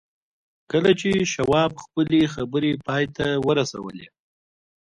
کله 0.71 0.91
چې 1.01 1.11
شواب 1.33 1.71
خپلې 1.83 2.21
خبرې 2.33 2.71
پای 2.85 3.05
ته 3.15 3.27
ورسولې 3.47 4.07